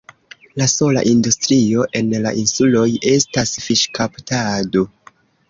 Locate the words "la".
0.59-0.65, 2.23-2.33